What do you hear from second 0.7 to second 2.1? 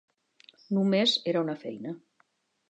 Només era una feina.